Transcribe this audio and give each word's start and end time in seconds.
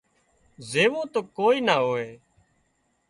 زووي 0.69 1.03
تو 1.13 1.19
ڪوئي 1.37 1.59
نا 1.67 1.75
هوئي 1.85 2.09